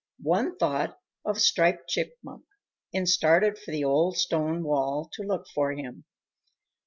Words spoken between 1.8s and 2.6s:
Chipmunk